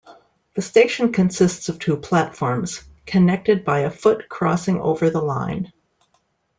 [0.55, 5.71] The station consists of two platforms, connected by a foot crossing over the line.